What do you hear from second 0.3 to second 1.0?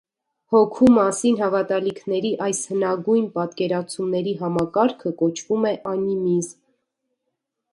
Հոգու